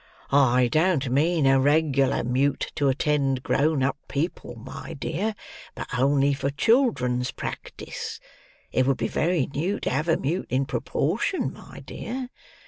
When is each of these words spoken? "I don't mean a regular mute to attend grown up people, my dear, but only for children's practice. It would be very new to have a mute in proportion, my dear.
"I 0.31 0.67
don't 0.67 1.11
mean 1.11 1.45
a 1.45 1.59
regular 1.59 2.23
mute 2.23 2.71
to 2.73 2.89
attend 2.89 3.43
grown 3.43 3.83
up 3.83 3.97
people, 4.07 4.55
my 4.55 4.93
dear, 4.95 5.35
but 5.75 5.87
only 5.95 6.33
for 6.33 6.49
children's 6.49 7.29
practice. 7.29 8.19
It 8.71 8.87
would 8.87 8.97
be 8.97 9.07
very 9.07 9.45
new 9.45 9.79
to 9.81 9.91
have 9.91 10.07
a 10.07 10.17
mute 10.17 10.47
in 10.49 10.65
proportion, 10.65 11.53
my 11.53 11.81
dear. 11.81 12.31